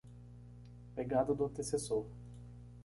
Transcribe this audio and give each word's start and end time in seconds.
Pegada 0.95 1.35
do 1.35 1.45
antecessor 1.45 2.07